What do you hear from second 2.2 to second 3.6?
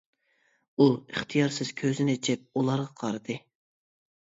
ئېچىپ ئۇلارغا قارىدى.